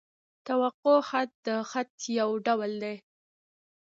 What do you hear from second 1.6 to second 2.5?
خط یو